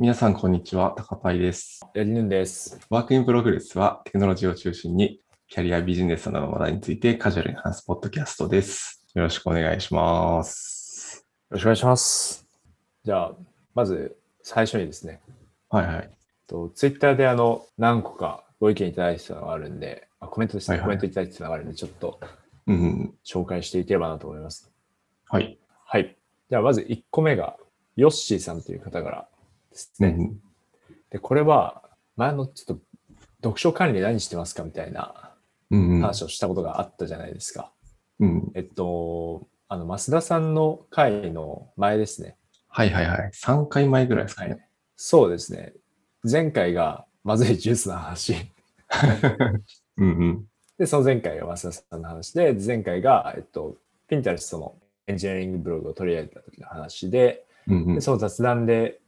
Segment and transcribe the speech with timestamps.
[0.00, 0.94] 皆さん、こんにちは。
[0.96, 1.80] 高パイです。
[1.92, 2.78] やりぬんです。
[2.88, 9.04] Work in Progress は、テクノロジーを中心に、キャリア、ビジネスなどの話題についてカジュアルに話すポッドキャストです。
[9.14, 11.26] よろしくお願いします。
[11.50, 12.46] よろしくお願いします。
[13.02, 13.32] じゃあ、
[13.74, 15.20] まず最初にですね、
[15.68, 16.10] はいはい。
[16.46, 22.20] とツイッターであの何個かご意見いただいてたのがあるんで、あコメントですね、はいはいコメントいただいてたのがあるんで、ちょっと
[22.68, 23.14] うんうん。
[23.26, 24.70] 紹介していければなと思います。
[25.26, 25.58] はい。
[25.84, 26.16] はい。
[26.48, 27.56] じゃあ、まず1個目が、
[27.96, 29.28] ヨッシーさんという方から
[29.86, 30.08] ですね。
[30.08, 30.40] うんうん
[31.10, 31.84] で、これは、
[32.16, 32.82] 前のちょっと、
[33.42, 35.28] 読書管理で何してますかみたいな
[35.70, 36.00] うんうん。
[36.00, 37.72] 話をしたことがあったじゃないですか。
[38.20, 38.52] うん。
[38.54, 42.36] えっと、あの、増田さんの回の前ですね。
[42.68, 43.30] はいはいはい。
[43.34, 44.66] 3回前ぐらいですかね。
[44.96, 45.74] そうですね。
[46.28, 48.34] 前回がまずいジュースの話。
[49.96, 50.44] うんうん。
[50.78, 53.76] で、その前回が増田さんの話で、前回が、えっと、
[54.08, 54.74] ピンタレストの
[55.06, 58.00] エンジニアリングブログを取り上げた時の話で、うんうんで。
[58.00, 59.00] その雑談で、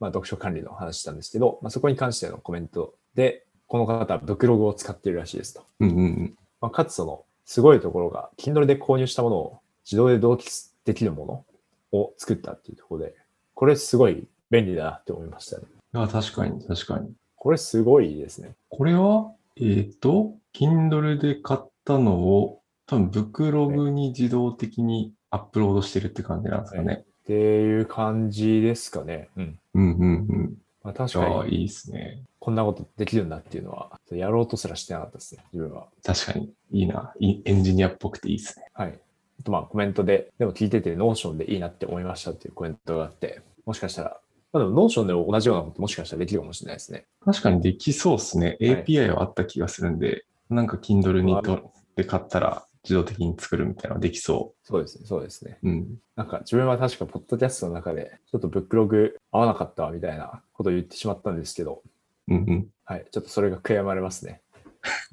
[0.00, 5.64] まあ、読書管理の話したんですけど、まあ、そこに関してのコメントで、この方はブックログを使っているらしいですと。
[5.80, 6.34] うんうんうん。
[6.60, 10.46] まあ、かつその、すごいところが、Kindle で購入したものを自動で同期
[10.84, 11.44] できるも
[11.92, 13.14] のを作ったっていうところで、
[13.54, 15.64] これすごい便利だなって思いましたね。
[15.94, 17.10] いや、確かに、確かに。
[17.36, 18.54] これすごいですね。
[18.68, 27.04] これは、えっ、と、Kindle で買ったのを、多分、ブックログに自動的にアップロードしてるって感じなんですかね。
[27.26, 29.28] っていう感じですかね。
[29.36, 29.58] うん。
[29.74, 30.06] うんうんう
[30.44, 30.54] ん。
[30.84, 32.22] まあ、確かに、いいですね。
[32.38, 35.88] こんなことできるんだっていうのは、やろうとすらしてなかったですね、自分は。
[36.04, 37.12] 確かに、いいな。
[37.18, 38.66] いエンジニアっぽくていいですね。
[38.74, 38.96] はい。
[39.40, 44.20] あとまあコメントで、でも聞いてて、 Notion でいいなって思いましたっていうコメントがあって、もしかしたら、
[44.52, 47.06] まあ、でも Notion でも同じようなこともしかしたらできるかもしれないですね。
[47.24, 48.46] 確かにできそうですね。
[48.46, 55.58] はい API はあった気がするんで、なんか Kindle にあとで買ったら自動的に作るみたいなのできそうですね、そうですね。
[55.64, 55.68] う。
[55.68, 55.96] うん。
[56.14, 61.82] なんか自分は確かポッドキャストの中で、ちょっとブックログ合わなかったわみたいなことを言ってしまったんですけど、
[62.28, 62.68] うんうん。
[62.84, 64.40] はい、ちょっとそれが悔やまれますね。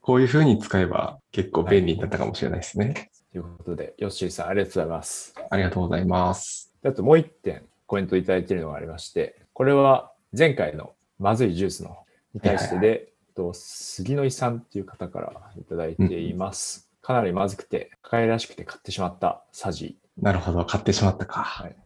[0.00, 3.10] こういう風に使えば結構便利になったかもしれないですね。
[3.32, 5.34] ということで、ヨッシーさんありがとうございます。
[5.50, 6.72] ありがとうございます。
[6.82, 11.98] であともう一点コメントいただいているのがありまして、これは前回のまずいジュースの
[12.34, 16.88] に対してで、と杉野井さんっていう方からいただいています。
[17.02, 19.96] かなりまずくて、可愛らしくて買ってしまったサジ。
[20.20, 20.64] なるほど。
[20.64, 21.42] 買ってしまったか。
[21.42, 21.76] はい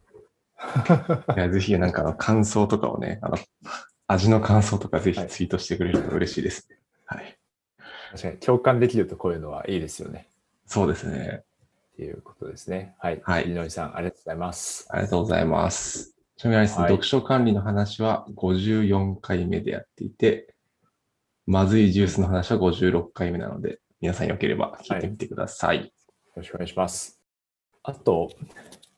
[1.35, 3.37] いや、ぜひなんか感想とかをね、あの、
[4.07, 6.77] 味の感想とかぜひはいツイートしてくれると嬉しいですね。
[7.05, 7.37] はい。
[8.11, 10.27] 確かに共感できるとこういうのはいいですよね。
[10.65, 11.43] そうですね。
[11.93, 12.95] っていうことですね。
[12.99, 13.21] はい。
[13.23, 14.87] はい井さん、ありがとうございます。
[14.89, 16.15] ありがとうございます。
[16.37, 20.50] ちなみに読書管理の話は54回目でやっていて、
[21.47, 25.85] まずいジュースの話は56回目なので、皆さんよければ聞いてみてください。
[25.85, 25.91] よ
[26.35, 27.19] ろしくお願いします。
[27.83, 28.29] あと、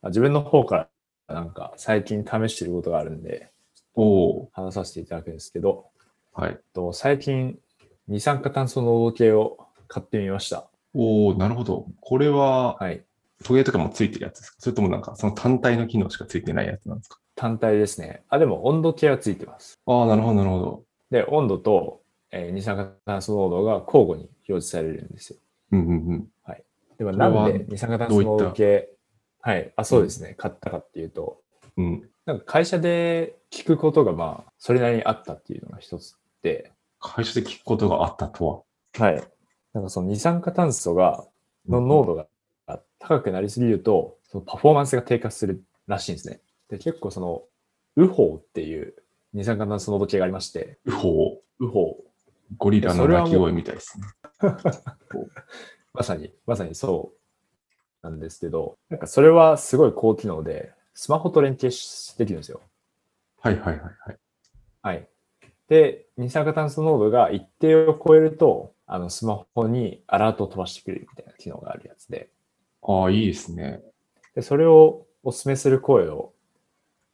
[0.01, 0.89] あ自分の方か
[1.27, 3.51] らなんか最近試していることがあるんで、
[3.95, 4.03] お
[4.41, 5.85] お話させていただくんですけど、
[6.33, 6.59] はい。
[6.73, 7.57] と最近、
[8.07, 10.69] 二酸化炭素濃度計を買ってみました。
[10.93, 11.87] おおなるほど。
[12.01, 13.05] これは、はい。
[13.45, 14.55] トゲとかもついてるやつですか？
[14.59, 17.19] それともなんかその単体の機能しかついてないやつなんですか？
[17.35, 18.23] 単体ですね。
[18.29, 19.79] あ、でも温度計はついてます。
[19.85, 20.83] ああ、なるほど、なるほど。
[21.09, 22.02] で、温度と、
[22.35, 25.39] えー二酸化炭素濃度が交互に表示されるんですよ。
[25.71, 26.29] うんうんうん。
[26.97, 28.89] でもこれはなんで二酸化炭素濃度計、
[29.39, 29.71] はい。
[29.75, 30.35] あ、そうですね。
[30.37, 31.41] 買ったかっていうと、
[31.77, 32.09] うん。
[32.25, 38.65] なんか会社で聞くことがまあ、それなりにあったっていうのが一つで、会社で聞くことがあったと
[38.97, 39.11] は？
[39.11, 39.23] い。
[39.73, 41.27] なんかその二酸化炭素が、は。
[41.69, 42.27] の濃度が
[42.99, 46.41] 高くなりすぎると、そのパフォーマンスが低下するらしいんですね。
[46.69, 47.43] で、結構その、
[47.95, 48.93] ウホーっていう
[49.33, 52.12] 二酸化炭素濃度計がありまして、ウホウホー。
[52.57, 54.05] ゴリラの鳴き声みたいですね。
[55.93, 57.13] まさに、まさにそ
[58.03, 62.61] うなんですけど、なんかそれはすごい高機能で、スマホと連携しできるんですよ。
[63.41, 64.17] はいはいはいはい。
[64.81, 65.09] はい。
[65.67, 72.29] で、二酸化炭素濃度が一定を超えると、あの、スマホにアラートを飛ばしてくれるみたいな機能があるやつで、
[72.81, 73.81] ああ、いいですね。
[74.35, 76.33] で、それをお勧めする声を、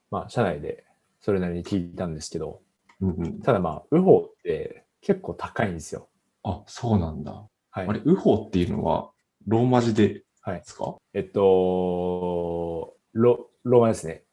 [0.09, 0.83] まあ、社内で
[1.21, 2.61] それなりに聞いたんですけど、
[3.01, 3.41] うんうん。
[3.41, 6.09] ただまあ、ウホって結構高いんですよ。
[6.43, 7.47] あ、そうなんだ。
[7.71, 7.87] はい。
[7.87, 9.11] あれ、ウホっていうのは
[9.47, 10.61] ローマ字でではい。
[10.63, 10.95] すか？
[11.13, 14.23] えっと、ロ、ローマですね。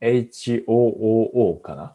[0.00, 1.94] UHOOO かな？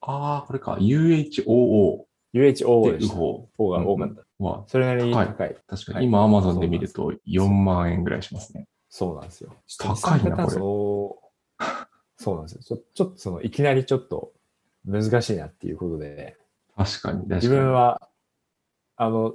[0.00, 0.78] ああ、これか。
[0.80, 2.04] UHOO
[2.34, 3.14] ?UHOO ででした。
[3.14, 4.22] ウホ O が多かった。
[4.44, 5.56] は、それなりに高い高い。
[5.66, 8.66] 確かはいに今 Amazon で見ると4万円ぐらいしますね。
[8.88, 9.54] そうなんですよ。
[9.78, 11.18] 高いな二酸化炭素を
[12.16, 12.62] そうなんですよ。
[12.62, 14.32] ちょちょっとその、いきなりちょっと
[14.84, 16.36] 難しいなっていうことで、
[16.84, 17.36] 確かに、確かに。
[17.36, 18.08] 自分は、
[18.96, 19.34] あの、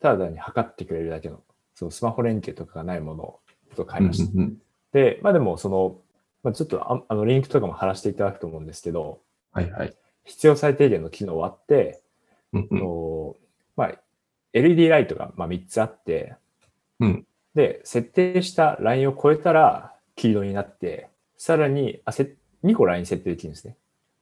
[0.00, 1.42] ただに測ってくれるだけの、
[1.74, 3.40] そのスマホ連携とかがないものを
[3.76, 4.32] と買いました。
[4.32, 4.56] うんうんうん
[4.92, 5.98] で、まあでも、その、
[6.42, 9.20] まあ、ちょっとああのリンクとかも貼らせていただくと思うんですけど、
[9.52, 9.94] はいはい。
[10.24, 12.02] 必要最低限の機能はあって、
[12.52, 13.36] うんうんと
[13.76, 13.92] まあ、
[14.52, 16.34] LED ライトがまあ3つあって、
[16.98, 22.34] うんで、設定したラインを超えたら黄色になって、さらにあせ
[22.64, 23.76] 2個ライン設定できるんですね。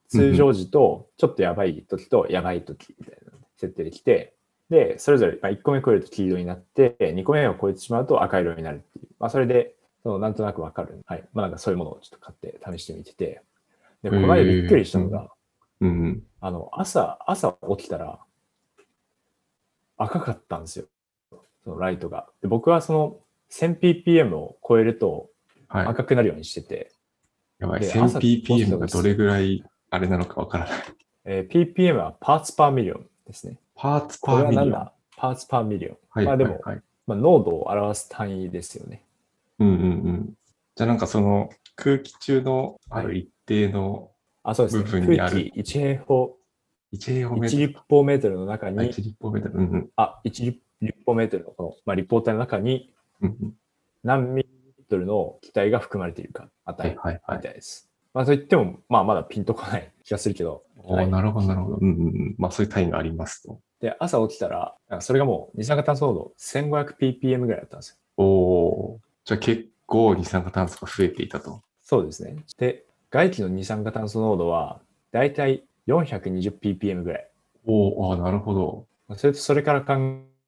[0.08, 4.34] 通常時と、ちょっとやばい時とやばい時みたいな設定できて、
[4.70, 11.00] で、それぞれまあ1個目超えると黄色になって、2個目を超えてしまうと赤色になるっていう、まあ、それで、そのなんとなくわかる。
[11.06, 11.28] はい。
[11.32, 13.42] まあなんかそういうものをちょっと買って試してみてて、
[14.02, 15.28] で、この間びっくりしたのが、
[15.80, 16.22] うんうん。
[16.40, 18.18] あの、朝、朝起きたら
[19.96, 20.86] 赤かったんですよ。
[21.64, 22.28] そのライトが。
[22.40, 23.18] で僕はその
[23.50, 25.28] 1000ppm を超えると
[25.70, 25.86] はい。
[25.86, 26.92] 赤くなるようにしてて、
[27.58, 27.80] やばい。
[27.80, 30.78] で朝 1000ppm がどれぐらいあれなのかわからない。
[31.24, 33.58] えー ppm は parts per million ですね。
[33.74, 34.64] パーツパーミリオン。
[34.64, 34.92] は何だ？
[35.16, 35.96] parts per million。
[36.10, 36.82] はいまあでも、はいはい。
[37.06, 39.02] まあ、濃度を表す単位ですよね。
[39.58, 39.76] うんうんう
[40.12, 40.34] ん。
[40.74, 44.10] じゃあなんかその空気中のある一定の
[44.42, 44.84] あ、そうですね。
[44.84, 46.36] 部分にある空気1平方、
[46.92, 47.66] 1平方メー1トル。
[47.66, 49.54] 立方メートルの中あに、1立方メートル。
[49.54, 50.44] うんうんあ、1
[50.80, 52.92] 立方メートルのこの、まあ、立方体の中に。
[54.04, 54.48] 何ミリ
[54.78, 57.36] リットルの気体が含まれているか、は値いはいはい。
[57.38, 57.90] みたいです。
[58.14, 61.76] まあ、といっても、まあ、まだピンとこない気がするけど、はいおーなるほどなるほど。
[61.80, 62.34] うんうんうん。
[62.38, 63.60] まあそういう単位がありますと。
[63.80, 67.96] で、朝起きたら、あそれがもう二酸化炭素濃度 1500ppm ぐらいだったんですよ。
[68.16, 69.00] おお。
[69.24, 71.62] じゃあ結構二酸化炭素が増えていたと。
[71.82, 72.36] そうですね。
[72.58, 74.80] で、外気の二酸化炭素濃度は、
[75.12, 77.28] だいたい 420ppm ぐらい。
[77.66, 78.86] おお、あーなるほど。
[79.08, 79.94] まあそれと、それから考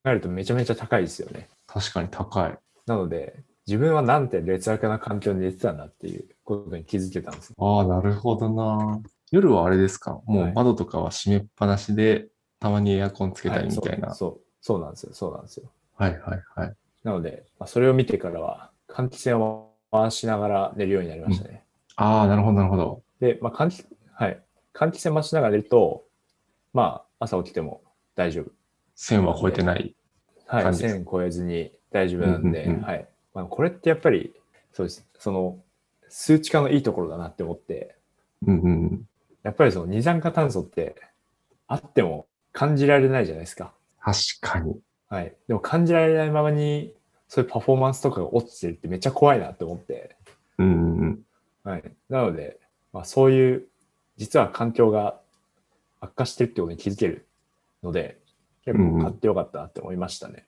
[0.04, 1.48] えるとめちゃめちゃ高いですよね。
[1.66, 2.58] 確かに高い。
[2.86, 7.54] なので、自分はなんて劣悪な環境に寝てたんだっていうことに気づけたんです。
[7.56, 9.00] ああ、なるほどな。
[9.30, 10.20] 夜はあれですか？
[10.26, 12.26] もはいう窓とかは閉めっぱなしで、
[12.58, 14.08] たまにエアコンつけたりみたいな。
[14.08, 15.10] はいそうそう、そうなんですよ。
[15.12, 15.70] そうなんですよ。
[15.96, 16.74] はいはいはい。
[17.04, 21.62] なので、まあ、それを見てからは、換気扇を回しながら寝るようになりましたね。
[21.94, 23.02] ああ、なるほどなるほど。
[23.20, 24.42] で、まあ、換気、はい。
[24.74, 26.04] 換気扇回しながら寝ると、
[26.72, 27.82] まあ、朝起きても
[28.16, 28.50] 大丈夫。
[28.96, 29.94] 線は超えてない。
[30.46, 30.64] はい。
[30.64, 33.08] 感じです1000超えずに大丈夫なんで、うんうんうんはい。
[33.34, 34.32] まあ、これってやっぱり、
[34.72, 35.06] そうです。
[35.18, 35.58] その、
[36.08, 37.96] 数値化のいいところだなって思って、
[38.46, 39.08] うんうんうん。
[39.42, 40.96] やっぱりその二酸化炭素って
[41.66, 43.72] あっても感じられないじゃないですか。
[44.00, 44.80] 確かに。
[45.08, 45.34] はい。
[45.46, 46.94] でも感じられないままに、
[47.28, 50.16] そういうパフォーマンスとかが落ちてるってめっちゃ怖いなって思って、
[50.58, 51.20] うんうんうん。
[51.62, 51.84] はい。
[52.08, 52.58] なので、
[52.92, 53.66] まあ、そういう、
[54.16, 55.20] 実は環境が
[56.00, 57.26] 悪化してるってことに気づける
[57.82, 58.18] ので、
[58.64, 60.46] 結構買ってよかったなって思いましたね。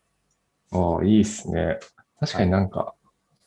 [0.72, 1.78] ああ、いいっすね。
[2.22, 2.94] 確かになんか、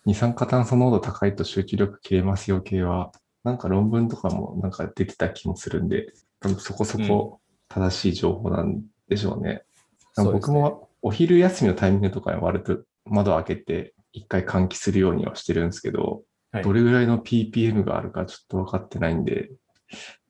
[0.06, 3.12] 二酸化炭素濃度高いと集中力切れますよ系は、
[3.44, 7.40] なんか論文とかもなんか出てた気もするんで、多分そこそこ
[7.70, 9.64] 正しい情報なんでしょうね。
[10.14, 10.52] そうですね。
[10.52, 16.64] 僕もお昼休みのタイミングとかに割と窓を開けて一回換気するようにはしてるんですけど、はい。
[16.64, 19.52] どれぐらいの ppm があるかちょっと分かってないんで、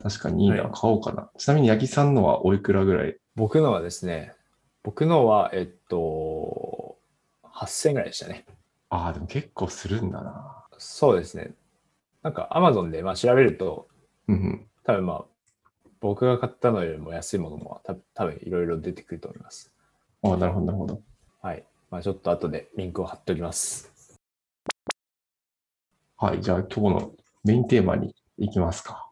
[0.02, 0.72] 確かにいいな、はい。
[0.74, 1.30] 買おうかな。
[1.38, 3.16] ちなみに八木さんのはおいくらぐらい？
[3.36, 4.34] 僕のはですね、
[4.84, 6.75] 僕のは、えっと、
[7.56, 8.46] 8000ぐらいでしたね。
[8.90, 10.66] ああ、でも結構するんだな。
[10.78, 11.54] そうですね。
[12.22, 13.88] なんか Amazon でまあ調べると、
[14.28, 14.68] うんうん。
[14.84, 15.26] 多分まあ、
[16.02, 19.72] 僕が買ったのよりも安いものも多分多分いろいろ出てくると思います。
[20.24, 21.02] ああ、なるほど、なるほど。
[21.42, 21.64] はい。
[21.90, 23.92] まあちょっと後でリンクを貼っておきます。
[26.18, 27.12] はい、じゃあ今日の
[27.44, 29.10] メインテーマに行きますか。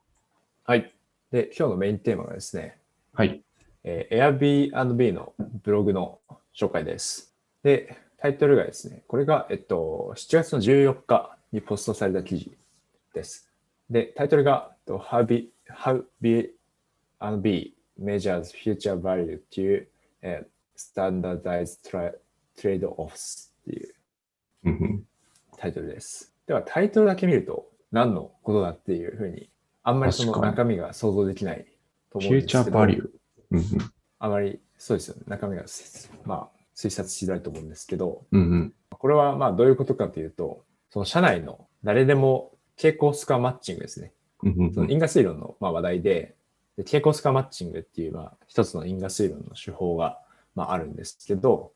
[0.65, 0.93] はい。
[1.31, 2.77] で、今日のメインテーマがですね、
[3.13, 3.43] はい。
[3.83, 5.33] えー Airbnb の
[5.63, 6.19] ブログの
[6.55, 7.35] 紹介です。
[7.63, 12.58] で、タイトルがですね、これが、えっと、7月の14日にポストされた記事
[13.13, 13.51] です。
[13.89, 19.89] で、タイトルが、えっと How, B, How B&B Measures Future Value っていう、
[20.22, 22.13] えー、Standardized Tra-
[22.58, 25.06] Trade-offs っていう
[25.58, 26.34] タイトルです。
[26.48, 29.50] では、タイトルだけ見ると何のことだっていうふうに、
[29.84, 31.65] あんまりその中身が想像できない
[32.10, 32.62] とフ思うんですけど。
[32.62, 33.10] ューチャーバリュー。
[33.51, 33.65] うんうん
[34.20, 35.24] あまり、そうですよね。
[35.27, 35.65] 中身が、
[36.24, 38.74] まあ、推察しづらいと思うんですけど、うんうん。
[38.89, 44.13] これはまあ、どういうことかというと、その社内の誰でも傾向スコアマッチングですね。
[44.44, 46.36] うんうんうんその因果推論のまあ話題で、
[46.77, 50.20] で傾向スコアマッチングっていう、まあ、一つの因果推論の手法が
[50.56, 51.72] まああるんですけど、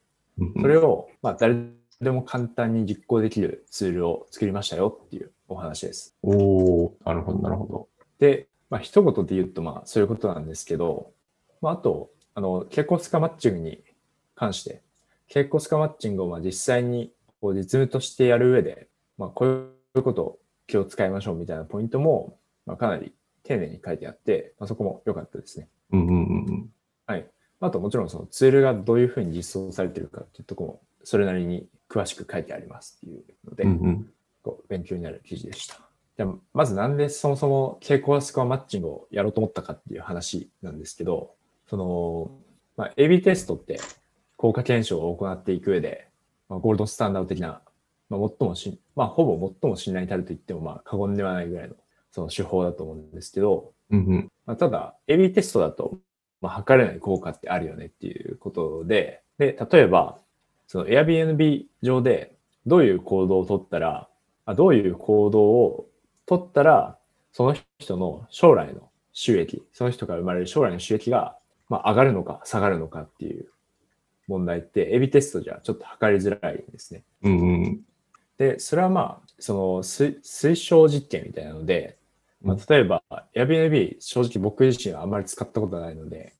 [0.61, 1.55] それをまあ誰
[2.01, 6.15] でも簡単に実行できるツールを作りましたよっていうお話です。
[6.21, 7.87] おおなるほど、なるほど。
[8.19, 11.11] で、まあ、一言で言うと、まあ、そういうことなんですけど、
[11.61, 13.83] まあ、あと、あの、傾向スカマッチングに
[14.35, 14.83] 関して、
[15.31, 19.49] 傾向スカマッチングをまあ実際にこう実務としてやる上で、まあ、こう
[19.95, 25.69] いうことを気を使いましょうみたいなポイントも、まあ、かなり丁寧に書いてあって、まあ、そこも良かったですね。
[25.91, 26.69] うんうんうん
[27.05, 27.25] はい。
[27.61, 33.71] あと、もちろんそのツールがどういうふうに実装されているかっていうところも、それなりに詳しく書いてありますっていうので、うん。
[33.71, 34.11] うんうん。
[34.43, 35.79] こう勉強になる記事でした。
[36.17, 41.35] じゃあまずなんでそもそも傾向スコアマッチングをやろうと思ったかっていう話なんですけど、
[41.69, 42.31] その、
[42.75, 43.79] まあ、AB テストって
[44.37, 46.07] 効果検証を行っていく上で、
[46.47, 47.61] まあ、ゴールドスタンダード的な、
[48.09, 51.75] まあ、最もし、まあ、ほぼ最も信頼に足ると言っても、まあ、過言ではないぐらいの、
[52.11, 54.31] その手法だと思うんですけど、うんうん。
[54.45, 55.97] まあ、ただ、AB テストだと、
[56.39, 60.19] まあ、測れない効果ってあるよねっていうことで、で、例えば、
[60.67, 64.07] その Airbnb 上でどういう行動を取ったら、
[64.45, 65.87] あどういう行動を
[66.25, 66.97] 取ったら、
[67.31, 71.37] その人の将来の収益、その人から生まれる将来の収益が、
[71.69, 73.47] まあ、上がるのか下がるのかっていう
[74.27, 77.03] 問題って、AB テストじゃちょっと測りづらいんですね。
[77.23, 77.81] うんうん。
[78.37, 81.97] で、それはまあ、その推推奨実験みたいなので、
[82.41, 83.03] まあ、例えば、
[83.35, 86.33] Airbnb、正直僕自身はあんまり使ったことないので、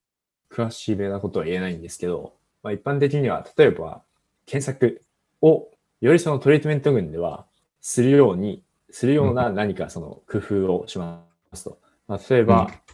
[0.51, 4.03] 詳しいべなことは言えないんですけど、まあ、一般的には、例えば、
[4.46, 5.03] 検索
[5.41, 5.70] を
[6.01, 7.46] よりそのトリートメント群では
[7.82, 11.79] するように、するような何かその工夫をしますと。
[12.08, 12.88] まあ、例えば、うん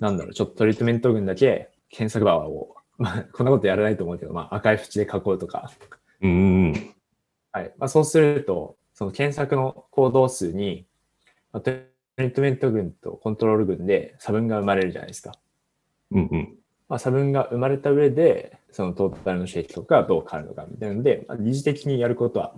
[0.00, 5.72] なんだろう、ちょっとトリートメント群だけ検索バーを、まあ、こんなことやらないと思うけど、まあ、赤い縁で囲うとか、
[6.20, 6.94] うんうん。
[7.50, 7.72] はい。
[7.78, 10.86] まあ、そうすると、その検索の行動数に、
[11.52, 11.72] まあト
[12.18, 15.32] リートメント群とコントロール群で差分が生まれるじゃないですか。
[16.10, 16.54] うんうん。
[16.88, 22.54] まあ、差分が生まれた上で、そのトータルの収益とかどう変わるのかみたいなので、まあ、疑似的にやることは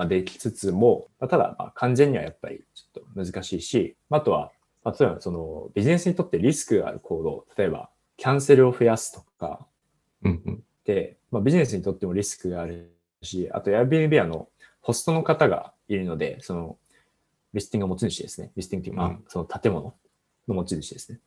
[0.00, 4.50] まあできつつも、まあ、ただ、まあ完全にはやっぱりちょっと難しいし、まああとは、
[4.82, 9.66] まあ例えばそのビジネスにとってリスクがある行動、例えばキャンセルを増やすとか、
[10.24, 10.64] うんうん。
[10.84, 14.48] で、まあ、ビジネスにとってもリスクがあるし、あと Airbnb はあの
[14.80, 16.76] ホストの方がいるので、その
[17.54, 18.50] リスティングの持ち主ですね。
[18.56, 19.94] リスティングというか、まあうんその建物
[20.48, 21.20] の持ち主ですね。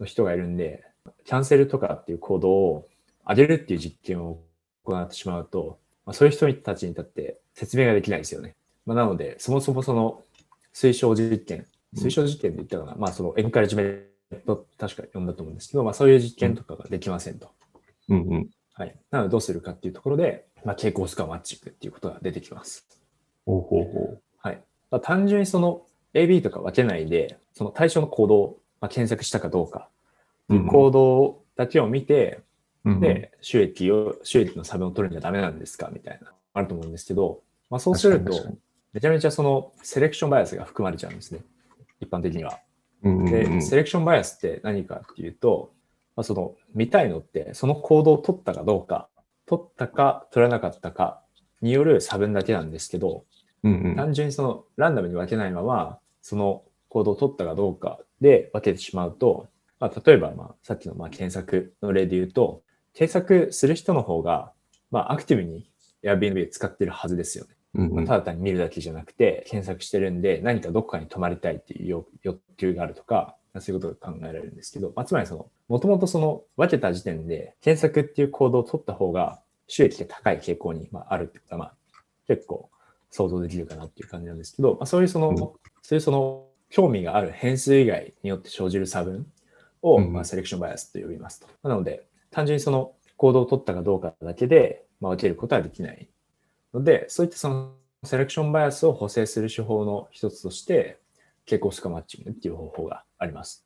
[0.00, 0.84] の人がいるんで、
[1.24, 2.88] キャンセルとかっていう行動を
[3.28, 4.40] 上げるっていう実験を
[4.84, 8.54] 行ってしまうと、まあ、そういう人たちにとって説明ができないですよね。
[8.84, 10.22] まあ、なので、そもそもその
[10.74, 17.50] 推奨実験、推奨実験で言ったかな、まあそのエンカレッジメント確か呼んだと思うんですけど、まあそういう実験とかができませんと。
[18.08, 18.50] うんうん。
[18.74, 18.94] はい。
[19.10, 22.86] なのでどうするかっていうところで、まあ、傾向スコアマッチングっていうことが出てきます。
[23.46, 24.62] ほうほうほはい。
[24.90, 25.82] まあ、単純にその
[26.14, 29.88] AB とか分けないで、その対象の行動を、まあ、検索したかどうか
[30.48, 32.40] 行動だけを見て、
[32.84, 32.90] う。
[32.90, 37.40] うんうん、で、収益を、収益の差分を取るんじゃダメなんですかみたいな、あると思うんですけど、
[37.70, 38.32] まあ、そうすると
[38.92, 41.40] めちゃめちゃそのセレクションバイアスが含まれちゃうんですね。
[42.00, 42.58] 一般的には。
[43.02, 45.72] うんうんうで、ん、セレクションバイアスって何かっていうと、
[46.16, 49.08] まあ、その見たいのって、その行動を取ったかどうか、
[49.46, 51.22] 取ったか取らなかったか
[51.60, 53.24] による差分だけなんですけど、
[53.62, 59.48] うんうん、単純にそのランダムに分けないまま、その行動を取ったかどうかで分けてしまうと、
[59.80, 62.62] まあ、例えばまあさっきのまあ検索の例で言うと、
[62.94, 64.52] 検索する人の方が、
[64.90, 65.70] まあ、アクティブに
[66.04, 67.50] Airbnb 使ってるはずですよね。
[67.74, 81.74] うんうん、ただ単に見るだけじゃなくて、検索してるんで、何かどこかに泊まりたいっていう欲欲求があるとか、そういうことが考えられるんですけど、まあ、つまりその、もともとその分けた時点で、検索っていう行動を取った方が収益が高い傾向にまああるってことは、まあ、
[82.26, 82.70] 結構
[83.10, 85.36] 想像できるかなっていう感じなんですけど、まあ、そういうその、うん
[85.84, 89.26] そういうその、興味がある変数以外によって生じる差分
[89.82, 91.48] を、うんまあ、セレクションバイアスと呼びますと。
[91.68, 96.08] なので、単純にその行動を取ったかどうかだけで、まあ、分けることはできない
[96.72, 97.72] ので、そういったその
[98.04, 100.98] セレクションバイアスを補正する手法の一つとして、
[101.46, 103.64] 傾向スコアマッチングっていう方法があります。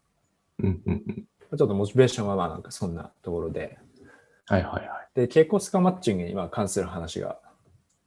[0.59, 1.59] うんうんうん。
[1.59, 3.79] ちょっとモチベーションはまあなんかそんなところで、
[4.47, 5.09] はいはいはい。
[5.15, 7.39] で、傾向スコアマッチングにまあ関する話が、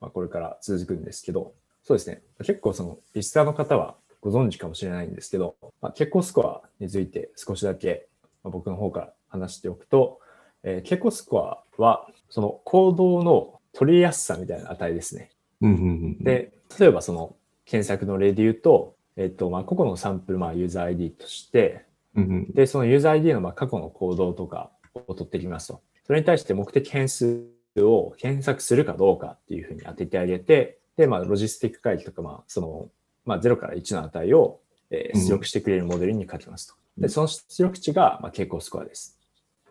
[0.02, 2.22] まあ、これから続くんですけど、そうですね。
[2.40, 8.08] 結構そのリスターの方はご存知かもしれないんですけど、まあ、傾向スコアについて少しだけ
[8.44, 10.20] まあ僕の方から話しておくと、
[10.64, 15.32] えー傾向スコアはその行動の取りやすさみたいな値ですね。
[15.62, 15.84] うんうんう
[16.22, 17.36] ん、で、例えばその
[17.66, 21.86] 検索の例で言うと、えっと、まあ、個々のサンプル、まあ、ユーザー ID として、
[22.16, 24.72] うんうん、で、そのユーザー ID のまあ過去の行動とか
[25.08, 25.82] を取ってきますと。
[26.08, 27.46] それに対して目的変数
[27.78, 32.90] を検索するかどうかっていうふうに当ててあげて、で、まあ、ロジスティック回帰とか、まあ、その、
[33.26, 36.76] まあ、0から1の値を、えー出力してくれるモデルに書きますと。
[36.98, 39.20] で、その出力値が、まあ、傾向スコアです。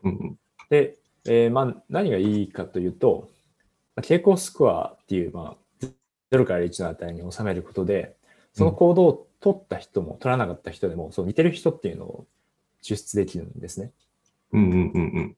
[0.04, 0.38] うんうん
[0.68, 3.30] で、えーまあ、何がいいかというと、
[3.96, 5.86] まあ傾向スコアっていう、まあ、
[6.30, 8.16] 0から1の値に収めることで、
[8.52, 12.26] その行動を取った人も取らなかった人でも、その似てる人っていうのを
[12.82, 13.92] 抽出できるんですね。
[14.52, 15.36] うんうんうんうん。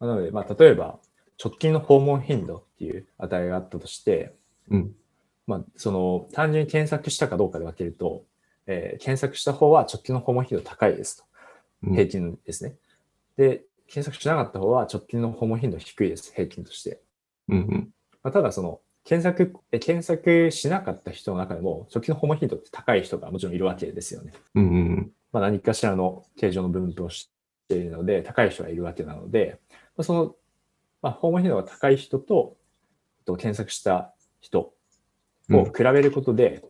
[0.00, 0.98] なので、まあ、例えば、
[1.42, 4.34] 直近の訪問頻度っていう値があったとして、
[4.70, 4.94] うん
[5.46, 8.24] まあ、その、単純に検索したかどうかで分けると、
[8.66, 11.24] えー検索した方は直近の訪問頻度高いですと。
[11.84, 12.74] うん平均ですね。
[13.36, 17.00] で、検索しなかった方は直近の訪問頻度低いです、平均として。
[17.48, 17.88] うんうん
[18.22, 24.32] まあ、ただ、その、検索、え検索しなかった人の中でも、初期のホモヒントって高い人がもちろんいるわけですよね。
[24.56, 25.12] うんうん。
[25.32, 27.30] まあ、何かしらの形状の分布をし
[27.68, 30.34] ているので、高い人がいるわけなので、まあ、その、
[31.02, 32.56] まあ、ホモヒントが高い人と、
[33.24, 34.72] と検索した人
[35.50, 36.64] を比べることで、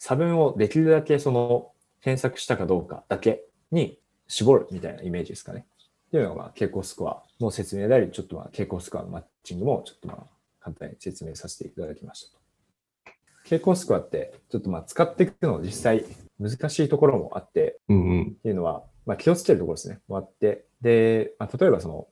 [0.00, 5.66] 差分をできるだけその検索したかどうかだけに絞るみたいなイメージですかね。
[6.08, 10.35] っていうのが傾向スコアの説明であり、ちょっとまあ傾向スコアのマッチングもちょっとまあ
[10.66, 12.42] 簡単に説明させていただきましたと。
[13.48, 16.04] 傾向スコアってちょっとまあ使っていくの実際
[16.40, 18.22] 難しいところもあって、うんうん。
[18.22, 20.00] っていうのは、まあ、気をつけるところですね。
[20.08, 20.64] もあって。
[20.82, 22.08] で、まあ、例えばその、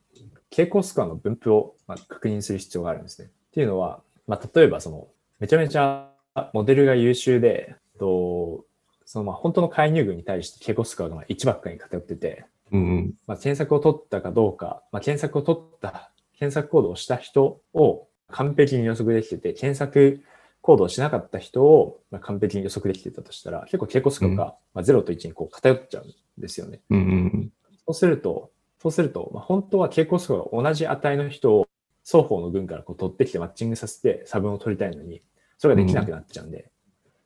[0.50, 3.28] 傾向スコアの分布をまあ確認する必要があるんですね。
[3.28, 5.08] っていうのは、まあ、例えばその、
[5.40, 6.12] めちゃめちゃ
[6.52, 8.64] モデルが優秀で、と
[9.04, 13.14] そのまあ本当の介入群に対して傾向スコアがまあ1ばっかりに偏ってて、うんうん。
[13.26, 20.20] まあ、検索を取ったかどうか、まあ、検索を取った、検索行動をした人を完璧に予測できてて、検索
[20.60, 26.80] 行動をしなかった人をまあ完璧に予測できてたとしたら、結構傾向スコアがまあ0と1にこう偏っちゃうんですよね。
[26.90, 27.52] うんうん。
[27.86, 28.50] そうすると、
[28.82, 31.68] そうすると、まあ、本当は傾向スコアが同じ値の人を
[32.04, 35.22] 双方の群からこう取ってきてマッチングさせて差分を取りたいのに、
[35.58, 36.70] それができなくなっちゃうんで、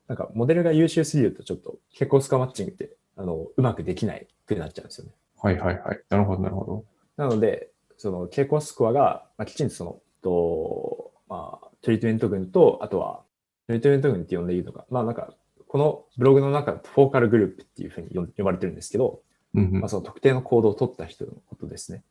[0.07, 5.13] なんかモデルが優秀すぎるとちょっと傾向スコアマッチングってあのうまくできないくなっちゃうんですよね。
[5.41, 6.01] はいはいはい。
[6.09, 6.85] なるほどなるほど。
[7.17, 10.88] なので、その傾向スコアが、まあ、きちんとその、と
[11.29, 13.21] まあ、トリートメント群と、あとは、
[13.67, 15.33] トリートメント群って呼んでいいのか、まあなんか、
[15.67, 19.21] このブログの中だとフォーカルグループっていうふうに呼呼ばれてるんですけど、
[19.53, 22.03] うんうんまあ、その特定の行動を取った人のことですね。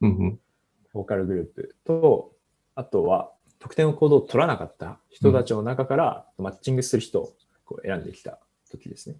[0.00, 0.40] うんうん。
[0.92, 2.32] focal group と、
[2.76, 7.32] あとは、特定の行動を取らなかった人たちの中からマッチングする人を
[7.66, 8.38] こう選んできた
[8.70, 9.16] 時ですね。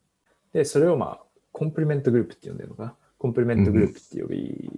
[0.53, 1.21] で、それをまあ、
[1.53, 2.95] complement group って呼んでるのかな。
[3.19, 4.71] complement group って呼び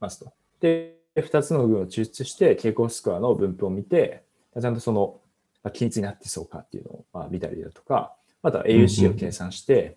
[0.00, 0.32] ますと。
[0.60, 4.24] で、2つの群を抽出して、傾向スコアの分布を見て、
[4.60, 5.20] ちゃんとその、
[5.62, 9.96] まあ、均一になってそうかっていうのをまあ見たりだとか、または AUC を計算して、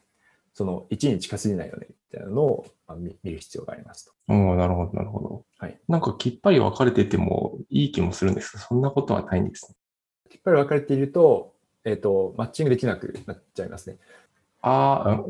[0.53, 4.13] その1に近すぎないよねみたいなのをまあ見見る必要がありますと。
[4.29, 5.45] おーなるほどなるほど。
[5.60, 5.80] はい。
[5.88, 9.75] なんかきっぱり分かれててもいい気もするんですけど、そんなことはないんですね。
[10.30, 11.53] きっぱり分かれていると、
[11.84, 13.97] えっ、と、マッチングできなくなっちゃいますね。
[14.62, 15.23] ああ、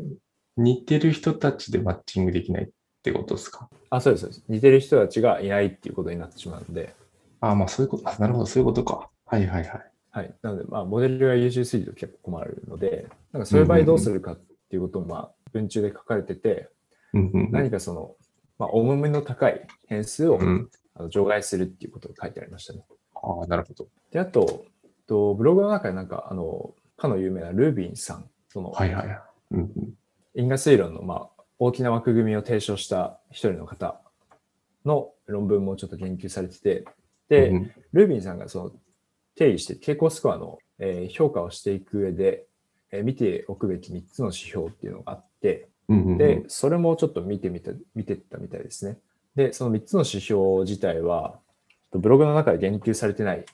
[0.56, 2.70] 似てる人たちでマッチングできない
[3.10, 3.68] ってことですか？
[3.90, 4.44] あ、そうです、そうです。
[4.48, 6.94] 似てる人たちがいないっていうことになってしまうので、
[7.40, 9.08] ああ、まあそういうこと、あなるほど、そういうことか。
[9.26, 9.90] はいはいはい。
[10.10, 10.34] はい。
[10.42, 14.40] なので、まあ、モデルが優秀すぎると結構困るので、なんかそういう場合どうするかっ
[14.70, 16.70] ていうことも、まあ、文中で書かれてて、
[17.12, 18.14] うんうんうん何かその、
[18.58, 20.70] まあ、重みの高い変数を、うん。
[20.94, 22.84] あの除外するっていうことが書いてありましたね。
[23.14, 23.86] ああ、なるほど。
[24.10, 24.64] で、あと、
[25.06, 29.20] とブログの中でなんか、あの、かの有名なルービンさん、その、はいはいはい。
[29.52, 29.94] うんうん。
[30.34, 34.00] 因果推論の、まあ、大きな枠組みを提唱した一人の方
[34.84, 36.84] の論文もちょっと研究されてて、
[37.28, 38.72] で、うんルービンさんがその
[39.34, 42.44] 定義して傾向スコアの、えー評価をしていく上で、
[42.92, 48.98] えー見ておくべき3つの指標っていうのがあって、うんうんうんで、それもちょっと見てみた、見てったみたいですね。
[49.34, 51.38] で、その3つの指標自体は、
[51.92, 53.44] ブログの中で言及されてない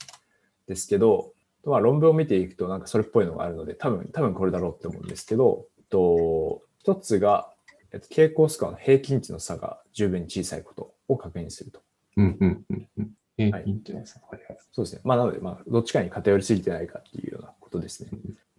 [0.67, 1.33] ですけど、
[1.65, 7.54] まあ、論文を見ていくとなんかそれっぽいのがあるので、多分、多分これだろうって思うんですけど、と一つが、
[7.95, 11.81] えっと、傾向スコアの平均値の差が十分に小さいことを確認すると。
[12.17, 13.11] うんうんうんうん。
[13.37, 14.59] 平均ってやつはいはい。
[14.73, 15.01] そうですね。
[15.05, 18.11] まあ、なので、まあ、どっちかに偏りすぎてないかっていうようなことですね。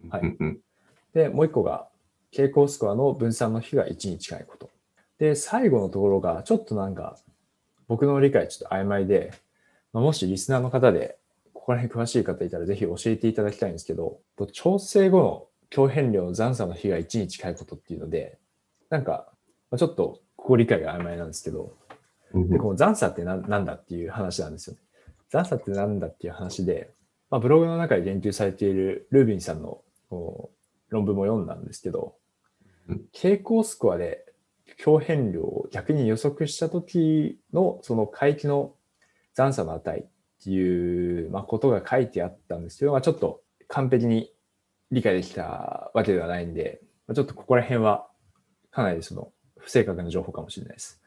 [0.08, 0.58] はいうんうん
[1.16, 1.88] で、もう一個が、
[2.30, 4.70] 傾向スコアの分散の比が1に近いこと。
[5.18, 7.16] で、最後のところが、ちょっとなんか、
[7.88, 9.32] 僕の理解ちょっと曖昧で、
[9.94, 11.16] まあもしリスナーの方で、
[11.54, 18.38] ここら辺詳しい方いたらぜひ教えていただきたいんですけど、と調整後の強変量の残差の比が1に近いことっていうので、
[18.90, 19.28] なんか、
[19.70, 21.74] まあちょっとここ理解が曖昧なんですけど、
[22.32, 24.76] うんで、この残差って何なんだっていう話なんですよ。
[25.30, 26.90] 残差って何だっていう話で、
[27.30, 29.82] まあ、ブログの中で言及されているルービンさんの
[30.88, 32.14] 論文も読んだんですけど
[32.88, 34.24] うん、傾向スコアで
[34.78, 38.74] 強変量を逆に予測した時のその回帰の
[39.34, 40.04] 残差の値っ
[40.42, 44.32] ていう、まあ、ことが書いてあったんですけど、まあ、ちょっと完璧に
[44.90, 48.08] 理解できたわけではないんで、まあ、ちょっとここら辺は
[48.76, 51.00] かなりその不正確な情報かもしれないです。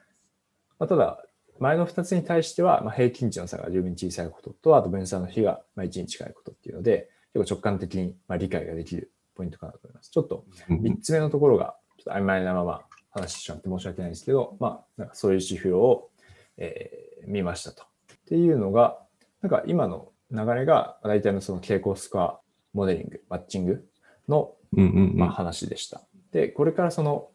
[0.80, 1.24] まあ、ただ、
[1.60, 10.10] 前の2つに対しては、まあ、平均値の差が十分に小さいことと、あと分散の比がまあ1に近いことっていうので、結構直感的にまあ理解ができるポイントかなと思います。
[10.10, 16.10] ちょっとうんうん3つ目のところがちょっと曖昧なまま話してしまって申し訳ないんですけど、まあ、なんかそういう指標を、
[16.58, 17.84] えー見ましたと。
[17.84, 18.98] っていうのが、
[19.42, 22.40] なんか今の流れが大体のその傾向スコア
[22.74, 23.86] モデリング、マッチング
[24.28, 24.54] の
[25.16, 26.02] まあ、話でした。
[26.32, 27.30] で、これからその、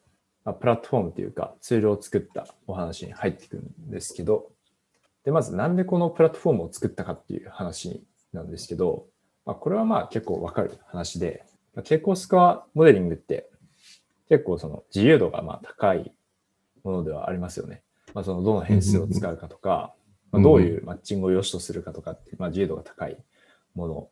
[0.45, 4.51] まあ、プラットフォームというかツールを作ったお話に入っていくんですけど、
[5.25, 9.07] で、まずなんでこのプラットフォームを作ったかっていう話なんですけど、
[9.45, 13.49] まあ、これはまあ結構わかる話で、まあ、傾向スコアモデリングって
[14.29, 16.13] 結構その自由度がまあ高い
[16.83, 17.81] ものではありますよね。
[18.13, 19.93] まあ、そのどの変数を使うかとか、
[20.31, 23.17] まあ、どういうマッチングを良しとするかとかって、まあ、自由度が高い
[23.73, 24.09] もの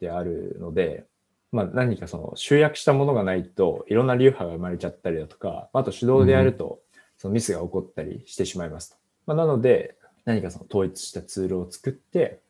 [0.00, 1.06] であるので、
[1.50, 6.80] まあ、何かその集約したものがないといろんな流派が生まれちゃったりだとか、あと手動でやると
[7.16, 8.96] そのミスが起こったりしてしまいますと。
[9.26, 12.40] まあ、なので、何かその統一したツールを作って、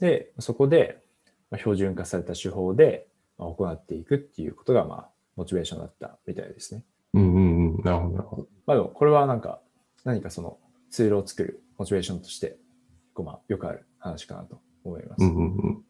[0.00, 0.98] で、そこで
[1.50, 3.06] まあ標準化された手法で
[3.38, 6.84] まあ行っていくっていうことが、まあ、モチベーションだったみたいですね。
[7.14, 7.82] うんうんうん。
[7.84, 8.48] なるほど、なるほど。
[8.66, 9.60] まあでも、これはなんか、
[10.04, 10.58] 何かその
[10.90, 12.56] ツールを作るモチベーションとして、
[13.14, 15.24] こうまあ、よくある話かなと思います。
[15.24, 15.84] うんうんうん。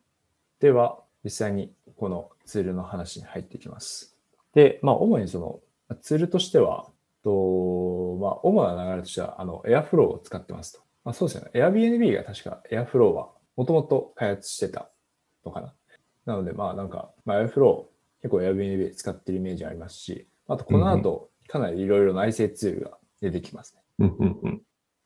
[0.61, 4.17] では、実際にこのツールの話に入っていきます。
[4.55, 6.87] で、まあ、主にそのまあツールとしては、
[7.23, 10.81] とまあ、主な流れとしては、あの、Airflow を使ってますと。
[11.05, 11.51] まあ、そうですよね。
[11.55, 14.91] Airbnb が確か Airflow はもともと開発してた
[15.45, 15.75] のかな。
[16.27, 17.87] なので、まあ、なんか、まあ、Airflow
[18.23, 23.83] 結構 Airbnb で使ってるイメージありますし、あとこの後、かなりいろいろ内製ツールが出てきますね。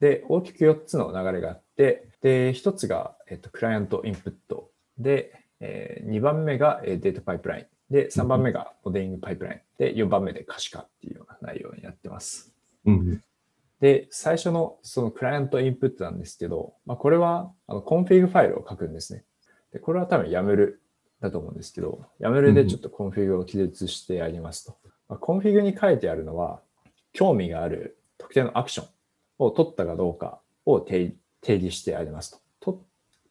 [0.00, 4.70] で、大きく4つの流れがあって、で、1つが、えっと、 client input。
[4.98, 7.66] で、え2番目がえー data pipeline。
[7.92, 9.60] で、3番目が modeling pipeline。
[9.78, 12.52] で、4番目で可視化っていうような内容になってます。
[12.84, 13.22] うんうん。
[13.80, 19.24] で、最初のその client input なんですけど、まあ、これはあの config file を書くんですね。
[19.72, 20.74] で、これは多分 YAML
[21.20, 24.76] だと思うんですけど、YAML でちょっと config を記述してありますと。
[25.08, 26.60] まあ、 config に書いてあるのは、
[27.12, 28.86] 興味がある特定のアクション
[29.38, 32.72] を取ったかどうかを定定義してありますと。
[32.72, 32.84] と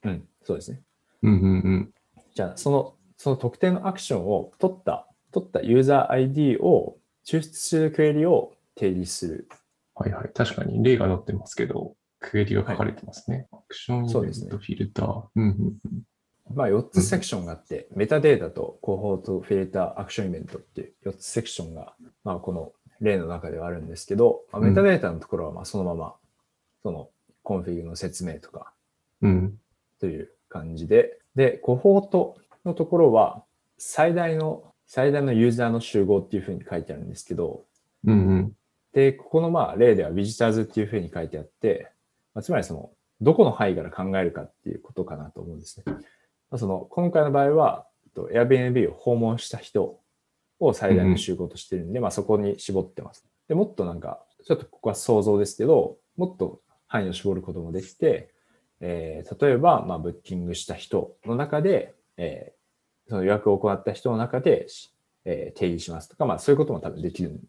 [0.04, 0.82] うん、そうですね。
[1.24, 1.94] うんうんうん。
[2.36, 9.48] じゃあ、その、その特定のアクションを取った、取ったユーザー ID を抽出するクエリを定義する。
[9.96, 10.30] はいはい。
[10.34, 13.48] 確かに例が載ってますけど、クエリが書かれてますね。
[13.54, 15.24] action event filter。
[15.34, 16.56] うんうんうん。
[16.56, 21.96] まあ、4つセクションがあって、メタデータとコホート、フィルター、 action event っていう4つセクションが、
[22.26, 26.16] まあ、この例の中ではあるんですけど、まあ、メタデータのところはまあそのまま、
[26.84, 27.10] その
[27.44, 28.74] config の説明とか
[29.22, 29.58] うん。
[30.00, 33.44] という感じで、で、コホートのところは、
[33.78, 37.66] 最大の、最大のユーザーの集合っていうふうに書いてあるんですけど、
[38.06, 38.54] うんうん。
[38.94, 41.92] で、ここのまあ例では visitors っていうふうに書いてあって、
[42.34, 45.84] まあ、つまりその、どこの範囲から考えるかっていうことかなと思うんですね。
[45.88, 46.02] ま
[46.52, 50.00] あ、その、今回の場合は、えっと Airbnb を訪問した人
[50.60, 53.26] を最大の集合としてるんで、まあそこに絞ってます。
[53.48, 58.30] で、もっとなんか、ちょっとここは想像ですけど、もっと範囲を絞ることもできて、
[58.88, 62.56] えー例えば、まあ、ブッキングした人の中で、えー
[63.08, 64.92] その予約を行った人の中で、し
[65.26, 67.40] えー定義しますとか、まあ、そういうことも多分できるん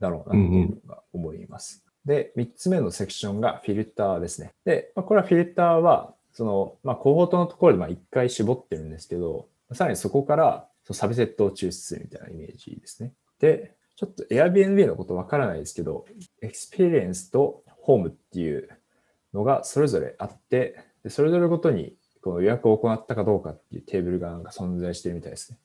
[0.00, 1.84] だろうなっていうのが思います。
[2.04, 4.50] で、3つ目のセクションがフィルターですね。
[4.64, 13.12] で、まあ、これはフィルターは、その、まあ、コホートのところでまあ1回絞ってるんですけど、さらにそこからそのサブセットを抽出するみたいなイメージですね。
[13.40, 16.06] で、ちょっと Airbnb のことわからないですけど、
[16.42, 18.68] Experience と Home っていう
[19.34, 25.58] のがそれぞれあって、でそれぞれごとにこの予約を行ったかどうかっていうテーブルがなんか存在してるみたいですね。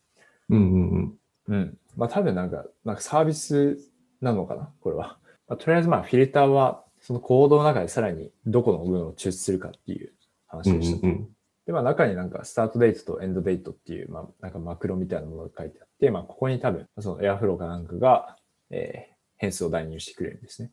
[0.50, 1.18] うんうんうん。
[1.48, 1.78] うん。
[1.98, 3.78] まあ多分なんか、なんかサービス
[4.22, 5.18] なのかなこれは。
[5.48, 10.14] まあ、とりあえずまあフィルターはそのコードの中でさらにどこの部分を抽出するかっていう
[10.48, 11.08] 話うんでした。
[11.08, 11.30] うんうん。
[11.66, 18.38] で、まあ中になんかスタートデートとエンドデートっていう、まあなんかマクロみたいなものが書いてあって、まあここに多分その Airflow かなんかが、
[18.70, 20.72] えー変数を代入してくれるんですね。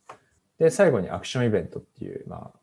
[0.59, 2.59] で、最後に action event っていう、まあ、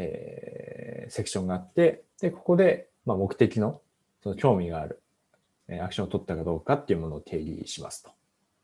[0.00, 3.80] えーセクションがあって、で、ここで、まあ目的の、
[4.22, 5.02] その興味がある、
[5.68, 8.10] えーアクションを取ったかどうかっていうものを定義しますと。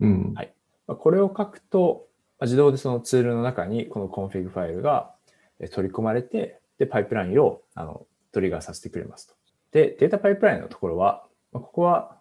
[0.01, 0.53] うんはい
[0.87, 2.07] まあ、これを書くと、
[2.39, 5.15] まあ自動でそのツールの中にこの config file が
[5.59, 9.35] えー取り込まれて、で、パイプラインをあの trigger させてくれますと。
[9.73, 12.19] で、 data pipeline のところは、まあ、ここは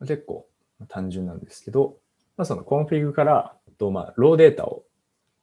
[0.00, 0.46] 結構
[0.88, 1.98] 単純なんですけど、
[2.36, 4.84] まあ、その config から、とまあ、 raw data を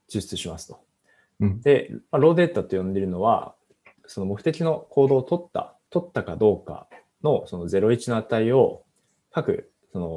[0.10, 0.80] 抽出しますと。
[1.40, 3.56] うんで、まあ、 raw data と呼んでいるのは、
[4.06, 6.88] その目的の行動を取った、取ったかどうか
[7.24, 8.84] のその01の値を
[9.32, 10.08] 各その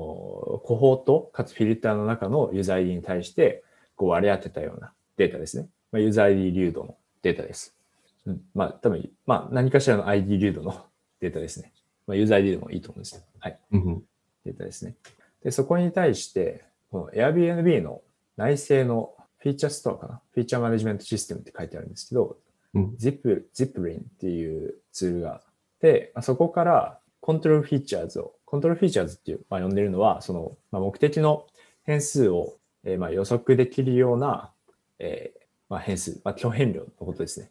[0.64, 3.62] コホートかつフィルターの中のユーザー ID に対して
[3.94, 5.68] こう割り当てたようなデータですね。
[5.92, 7.76] まあ、ユーザー ID 流動のデータです。
[8.24, 10.86] うん、まあ多分、まあ何かしらの ID 粒度の
[11.20, 11.72] データですね。
[12.06, 13.24] まあユーザー ID でもいいと思うんですけど。
[13.38, 13.58] はい。
[13.72, 14.02] うんうん。
[14.44, 14.96] データですね。
[15.42, 18.02] で、そこに対して、この Airbnb の
[18.36, 19.14] 内製の
[19.46, 20.20] feature store かな？
[20.32, 22.36] feature management system って書いてあるんですけど、
[22.74, 25.42] うん Zip、 Zipline っていうツールがあっ
[25.80, 31.46] て、まあそこから control features を、 control features っていう、まあ、呼んでるのは、その、まあ、目的の
[31.84, 34.52] 変数を、えーまあ予測できるような、
[34.98, 37.50] えーまあ、変数、まあ、強変量のことですね。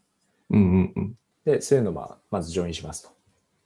[0.50, 1.18] うんうんうん。
[1.46, 3.10] で、そういうのをまあまずジョインしますと。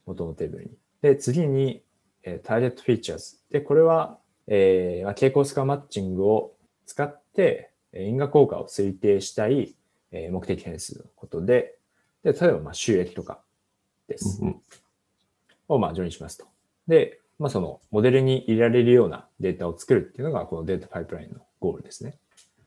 [0.06, 0.70] 元のテーブルに。
[1.02, 1.82] で、次に、
[2.22, 3.36] えー、ターゲットフィーチャーズ。
[3.50, 6.54] で、これは、えーまあ、傾向スカマッチングを
[6.86, 9.74] 使って、えー因果効果を推定したい、
[10.12, 11.76] えー目的変数のことで、
[12.22, 13.40] で、例えば、まあ、収益とか
[14.08, 14.40] です。
[14.42, 14.60] うんうん
[15.70, 16.46] を、まあ、ジョインしますと。
[16.88, 22.18] で、まあ、その、モデルに入れられるようなデータを作るっていうのが、このデータパイプラインのゴールですね。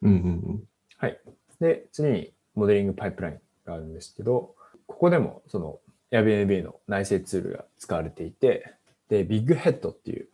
[0.01, 0.63] うんうん
[0.97, 1.19] はい。
[1.59, 4.55] で、次に modeling pipeline があるんですけど、
[4.87, 5.79] ここでもその
[6.11, 8.73] Airbnb の内製ツールが使われていて、
[9.09, 10.29] で、ビッグヘッドっていう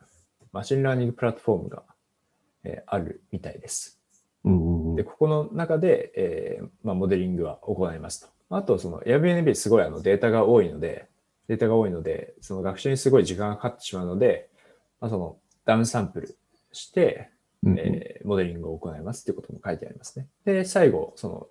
[0.52, 1.84] machine learning platform が、
[2.64, 4.00] えーあるみたいです。
[4.44, 8.28] うんうんうんで、ここの中で、えーまあ、モデリングは行いますと。
[8.50, 11.08] あと、その Airbnb すごいあのデータが多いので、
[11.48, 14.50] データが多いので、その学習にすごい時間がかかってしまうので、
[15.02, 16.38] まあ、そのダウンサンプル
[16.72, 17.30] して、
[17.64, 20.28] うんうんえーモデリングを行いますっていうことも書いてありますね。
[20.46, 21.48] で、最後、その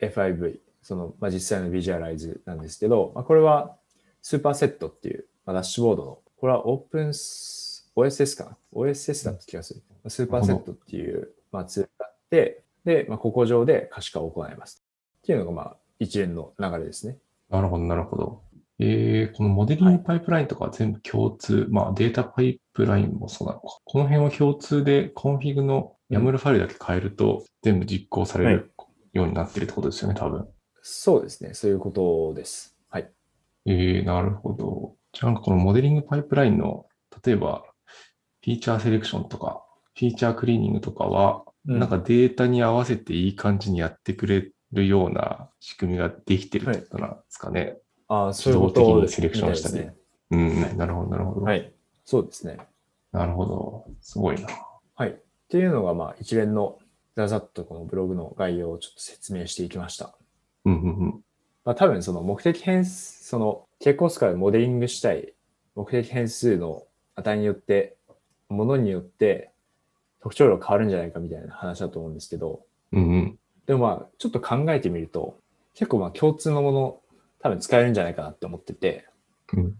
[0.00, 3.76] FIV、その、まあ、実際のビジュアライズなんですけど、まあ、これは
[4.22, 9.82] スーパーセットっていう、まあ、ダッシュボードの、これはオープンス OSS かな ?OSS だった気がする。
[10.08, 14.84] スーパーセットっていう、まあ、ツールがあって、で、まあ、ここ上で可視化を行います。
[15.18, 17.18] っていうのが、まあ、一連の流れですね。
[17.50, 18.42] なるほど、なるほど。
[18.78, 23.78] えー、このモデリングパイプラインとかは全部共通、まあデータパイプラインもそうなのか。
[23.84, 28.72] この辺は共通でコンフィグの YAML ファイルだけ変えると全部実行される
[29.14, 30.46] ようになってるってことですよね、多分。
[30.82, 31.54] そうですね。
[31.54, 32.76] そういうことです。
[32.90, 33.10] はい。
[33.64, 34.94] えー、なるほど。
[35.12, 36.86] じゃあなんかこのモデリングパイプラインの、
[37.24, 37.64] 例えば
[38.46, 39.64] フィーチャーセレクションとか、
[39.98, 47.78] フィーチャークリーニングとかは、なんかデータに合わせていい感じにやってくれるような仕組みができてるってことなんですかね。
[48.08, 49.94] ああ、そういうこと自動的にセレクションしたりね。
[50.30, 51.42] うん、はいなるほど、なるほど。
[51.42, 51.72] はい。
[52.04, 52.58] そうですね。
[53.12, 53.86] なるほど。
[54.00, 54.48] すごいな。
[54.94, 55.10] はい。
[55.10, 55.14] っ
[55.48, 56.78] ていうのが、まあ、一連の
[57.16, 60.16] ざざっとこのブログの概要をちょっと説明していきました。
[60.64, 61.20] うんうんうん。
[61.64, 65.32] まあ、多分その目的変数、その傾向スカでモデリングしたい
[65.74, 67.96] 目的変数の値によって、
[68.48, 69.50] ものによって
[70.26, 72.62] 特徴量変わるんじゃないかみたいな話だと思うんですけど、
[72.92, 73.38] うんうん。
[73.66, 75.38] でもまあ、ちょっと考えてみると、
[75.74, 77.00] 結構まあ共通のもの
[77.40, 79.06] 多分使えるんじゃないかなって思ってて、
[79.52, 79.74] うん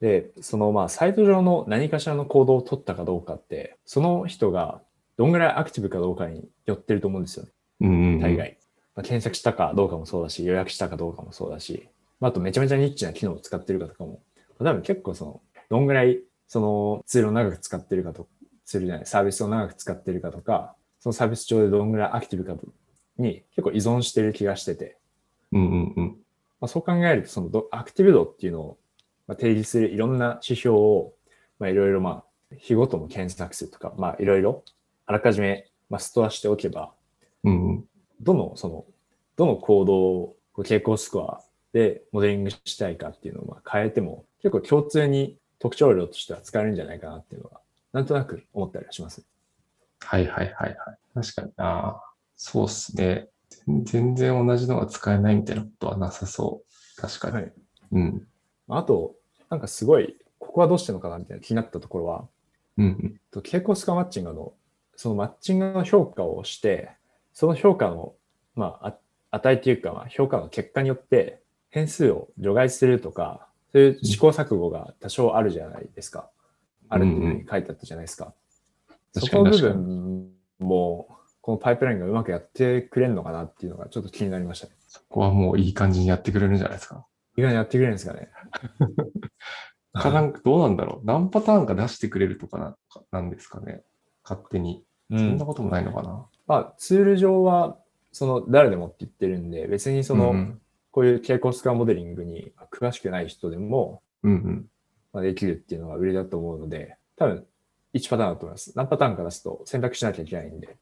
[0.00, 4.80] で、そのまあサイト上の何かしらの行動を取ったかどうかって、その人が
[5.18, 7.50] どんぐらいアクティブかどうかによってると思うんですよね。
[7.80, 8.20] うんうんうん。
[8.20, 8.56] 大概。
[8.94, 14.22] まあ、検索したかどうかもそうだし、予約したかどうかもそうだし、まあ、あとめちゃめちゃニッチな機能を使ってるかとかも、
[14.58, 18.26] 多分結構その、どんぐらいそのツールを長く使ってるかと、
[18.70, 22.68] ツールじゃない、サービスを長く使ってるかとか、そのサービス上でどんぐらいアクティブかと
[23.18, 24.96] に結構依存してる気がしてて、
[25.50, 26.06] うんうんうん。
[26.60, 28.78] まあ、そう考えると、そのどアクティブ度っていうのを
[29.26, 31.12] まあ定義するいろんな指標を、
[31.58, 34.62] まあ、いろいろまあ、日ごとの検索数とか、まあ、いろいろ
[35.06, 36.92] あらかじめ、まあ、ストアしておけば、
[37.42, 37.84] うんうん。
[38.20, 38.84] どの、その、
[39.34, 47.60] どの行動を傾向スコアでモデリングしたいかっていうのをまあ変えても、結構共通に特徴量としては使えるんじゃないかなっていうのは、
[47.92, 49.24] なんとなく思ったりはします。
[50.00, 50.76] はいはいはいはい。
[51.14, 52.02] 確かにな。
[52.36, 53.28] そうっすね。
[53.84, 57.00] 全然同じのが使えないみたいなことはなさそう。
[57.00, 57.34] 確かに。
[57.34, 57.52] はい。
[57.92, 58.26] うん。
[58.68, 59.14] あと、
[59.50, 62.28] なんかすごい、ここはどうしてるのかなみたいな気になったところは、
[62.78, 63.20] うんうん。
[63.30, 64.52] と傾向スコアマッチングの、
[64.96, 66.90] そのマッチングの評価をして、
[67.32, 68.14] その評価の、
[68.54, 68.94] まあ、
[69.32, 76.30] あ値っていうか、まあ、評価の結果によって変数を除外するとか、そういう試行錯誤が多少あるじゃないですか。
[76.90, 78.34] あるっていうふうに書いてあったじゃないですか。
[79.12, 79.58] そ確かこの部。
[79.60, 81.08] 分も、
[81.40, 84.74] このパイプラインがうまくやってくれるのかなっていうのがちょっと気になりましたね。
[84.88, 87.06] そこはもういい感じにやってくれるんじゃないですか。
[87.36, 88.28] 意外にやってくれるんですかね。
[89.94, 91.06] かなんかどうなんだろう。
[91.06, 92.76] 何パターンか出してくれるとかな
[93.10, 93.82] なんですかね。
[94.22, 94.84] 勝手に。
[95.10, 96.26] うそんなこともないのかな。
[96.46, 97.78] まあ、ツール上は、
[98.12, 104.66] その、誰でもって言ってるんで、別にその、うんこういう傾向スコアモデリングに詳しくない人でも、うんうん。
[105.12, 107.46] まあ、できるっていうのが売りだと思うので、多分、
[107.94, 108.72] 1パターンだと思います。
[108.76, 110.76] 何パターンか出すと選択しなきゃいけないんで、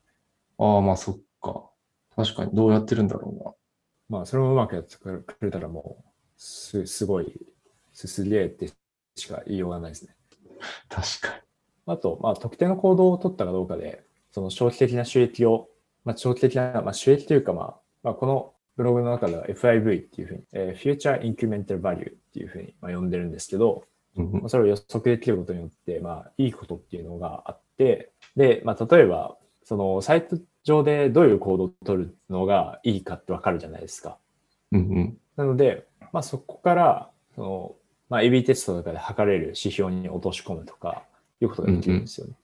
[0.59, 1.71] ああ、まあそっか。
[2.17, 2.51] 確かに。
[2.55, 3.57] どうやってるんだろ
[4.09, 7.33] まあ、それもうまくやってくれたらもう、す、すごい、
[7.93, 8.71] すすげえって
[9.17, 10.17] しか言いようがないですね。
[10.47, 10.67] うな。
[10.89, 11.43] 確か
[11.87, 15.69] あと、まあ、特定の行動を取ったかどうかで、その長期的な収益を、
[16.05, 23.85] まあ、長期的な、まあ、収益というか、まあ、まあ、このブログの中では FIV っていうふうに、えー Future Incremental Value っていうふうに、まあ、呼んでるんですけど、
[24.23, 34.19] まあそれを予測できることによって、まあ、いいことっていうのがあって、で、まあ、例えば、その、サイト上でどういう行動を取るのがいいかってわかるじゃないですか。
[34.73, 35.19] うんうん。
[35.37, 37.77] なので、まあ、そこから、その、
[38.09, 41.03] まあ、AB テストとかで測れる指標に落とし込むとか、
[41.41, 42.35] いうことができるんですよね。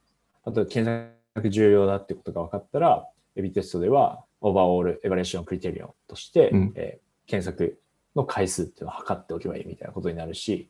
[0.44, 7.80] あと、検索重要だってことが分かったら、AB テストでは、 Overall Evaluation Criterion として、うんえー検索
[8.14, 10.68] の回数っていうのを測っておけばいいみたいなことになるし、うんうんうん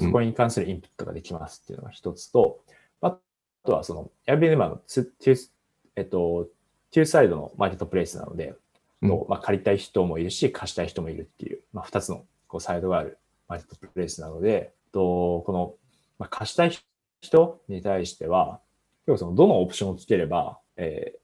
[0.00, 2.60] そこに関するインプットができますっていうのが一つと、
[3.00, 3.16] あ
[3.64, 5.48] とはその Airbnb の two、two、
[5.96, 6.48] えっと、
[6.90, 8.54] two-sided のマーケットプレイスなので、
[9.02, 9.08] うん。
[9.08, 13.18] とまあ、借りたい人もいるし、貸したい人もいるっていう、まあ、二つのこうサイドがある
[13.48, 15.74] マーケットプレイスなので、とこの、
[16.18, 16.76] まあ、貸したい
[17.20, 18.60] 人に対しては、
[19.06, 21.18] 結構そのどのオプションをつければ、えー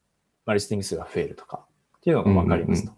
[0.47, 1.65] まあ、リスティング数が増えるとか
[1.99, 2.93] っていうのがわかりますと。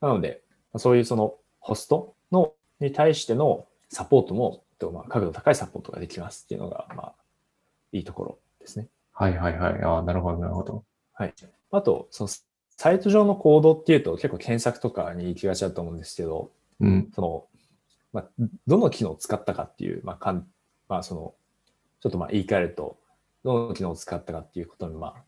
[0.00, 7.14] なので、まあそういうそのホストのに対してのサポートも、とまあ、角度高いサポートができますっていうのが、まあ、
[7.92, 8.88] いいところですね。
[9.12, 9.82] はいはいはい。
[9.82, 10.84] ああ、なるほどなるほど。
[11.12, 11.34] はい。
[11.70, 12.30] あと、その
[12.76, 17.10] サイト上のコードっていうと結構検索とかに行きがちだと思うんですけど、うん。
[17.14, 17.46] その、
[18.12, 18.24] まあ、
[18.66, 20.46] どの機能を使ったかっていう、まあ、かん
[20.88, 21.34] まあ、その、
[22.00, 22.98] ちょっとまあ言い換えると、
[23.44, 25.22] どの機能を使ったかっていうことにまあ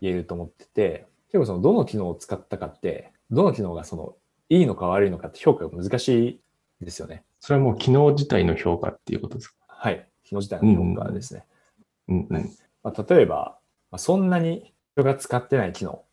[0.00, 4.14] 言えると思ってて、結構そのどの機能を使ったかって、どの機能がその
[4.48, 6.40] いいのか悪いのかって評価が難しい
[6.84, 7.24] ですよね。
[7.40, 9.56] それはもう機能自体の評価っていうことですか？
[9.66, 10.06] はい。
[10.24, 11.44] 機能自体の評価ですね。
[12.08, 12.50] うんうん。
[12.82, 13.58] まあ、例えば、
[13.90, 16.04] まあ、そんなに人が使ってない機能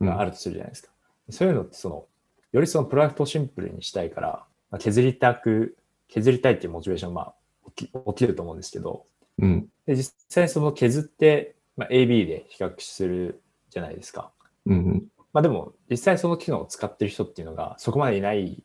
[0.00, 0.90] うんがあるとするじゃないですか。
[1.30, 2.06] そういうのってその、
[2.52, 5.76] よりそのプロダクトをシンプルにしたいから、まあ、削りたく、
[6.08, 7.34] 削りたいっていうモチベーションまあ
[7.74, 9.06] 起き起きると思うんですけど、
[9.38, 9.66] うん。
[9.86, 14.30] で実際その削って、まあ、AB で比較するじゃないですか。
[14.66, 15.06] うんうん。
[15.32, 18.62] まあでも、実際その機能を使ってる人っていうのがそこまでいない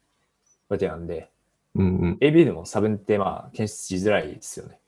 [0.70, 1.30] わけなんで、
[1.76, 2.18] うんうん。
[2.22, 4.80] AB でも差分ってまあ検出しづらいですよね。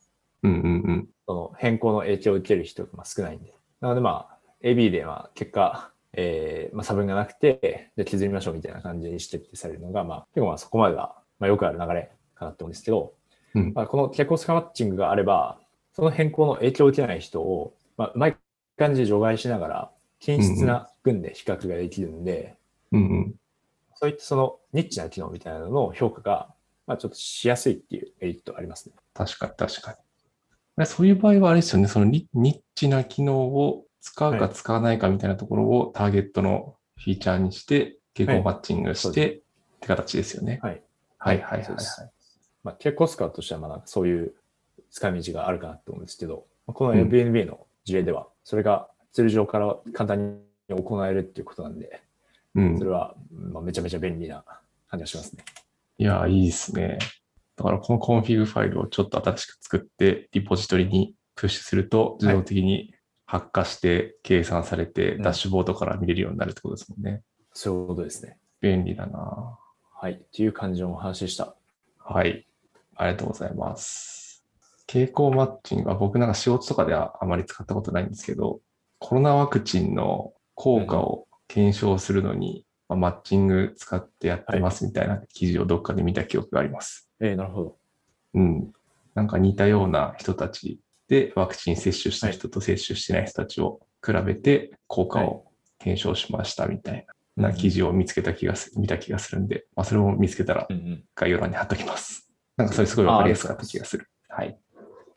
[0.43, 1.09] うんうんうん。
[1.25, 3.53] その変更の影響を受ける人がまあ少ないんで。
[3.81, 13.13] なのでまあ、AB でまあ結果、えーまあ、差分がなくて、で削りましょうみたいな感じにしてってされるのが、まあ、結構まあそこまでは、まあ、よくある流れかなって思うんですけど、
[13.55, 15.59] うんまあ、この結構スカマッチングがあれば、
[15.93, 18.37] その変更の影響を受けない人を、まあ、うまい
[18.77, 22.55] 感じで除外しながら、均質な群で比較ができるんで、
[22.91, 23.35] うんうん。
[23.95, 26.49] そういったそのニッチな機能みたいなのの評価が、
[26.85, 28.95] まあ、ちょっとしやすいっていうメリットがありますね。
[29.13, 29.97] 確かに確かに。
[30.77, 39.41] でそういう場合はあれですよね、そのニニッチな機能を使うかはい使わないかみたいなところをターゲットのフィーチャーにして、傾向マッチングしてっ
[39.79, 40.59] て形ですよね。
[40.61, 40.81] はい。
[41.19, 41.65] はいはいはいはい。
[41.65, 42.09] そうです
[42.63, 44.33] まあ、結構スカとしてはまあそういう
[44.89, 50.37] 使い道があるかなと思うんですけど、まあこのうん Airbnb の事例では、それがツール上から簡単
[50.69, 52.01] に行えるっていうことなんで、
[52.55, 52.83] うんそ。
[52.83, 54.43] れはまあめちゃめちゃ便利な
[54.89, 55.43] 感じがしますね。
[55.97, 56.97] いや、いいですね。
[57.56, 62.93] だからこのコンフィグファイルをちょっと新しく作って、リポジトリにプッシュすると、自動的に
[63.25, 67.21] 発火して計算されて、うんダッシュボードから見れるようになるってことですもんね。
[67.53, 68.38] そういうことですね。
[68.62, 69.58] 便利だな
[69.99, 70.13] はい。
[70.13, 71.56] っていう感じのお話でした。
[71.99, 72.47] はい。
[72.95, 74.43] ありがとうございます。
[74.88, 78.62] 傾向マッチングは僕なんか仕事とかではあまり使ったことないんですけど、
[78.99, 87.10] コロナワクチンの効果を検証するのに、まあマッチング使ってやってますみたいな記事をどっかで見た記憶があります。
[87.19, 87.77] えー、なるほど。
[88.36, 88.73] うん。
[89.15, 95.45] なんか似たような人たちでワクチン接種した人と接種してない人たちを比べて効果を
[95.79, 97.06] 検証しましたみたい
[97.38, 100.67] な記事を見つけた気がす見た気がするんで、まあそれも見つけたら。
[101.15, 102.29] 概要欄に貼っときます。
[102.58, 104.08] なんかそれすごいわかりやすかった気がする。
[104.29, 104.58] はい。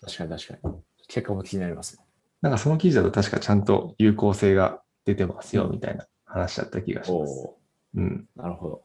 [0.03, 0.75] 確かに確かに。
[1.09, 2.05] 結果も気になりますね。
[2.43, 7.49] なんかその記事だと確かちゃんと有効性が出てますよみたいな話だった気がします。
[7.97, 8.29] おうん。
[8.37, 8.83] ーなるほど。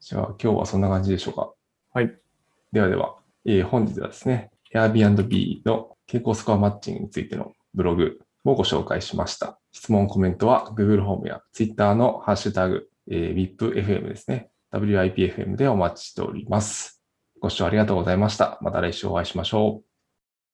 [0.00, 1.52] じゃあ今日はそんな感じでしょうか。
[1.92, 2.12] はい。
[2.72, 9.58] ではでは、えー本日はですね、Airbnb の傾向スコアマッチングについてのブログをご紹介しました。
[9.72, 14.50] 質問、コメントは Google ホームや Twitter のハッシュタグ、えー WIPFM ですね。
[14.72, 17.02] WIPFM でお待ちしております。
[17.40, 18.58] ご視聴ありがとうございました。
[18.62, 19.91] また来週お会いしましょう。